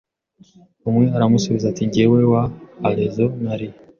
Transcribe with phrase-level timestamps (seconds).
[0.87, 2.43] Umwe aramusubiza ati Njyewe wa
[2.89, 3.67] Arezzo nari